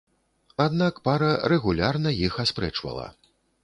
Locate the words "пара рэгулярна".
1.09-2.19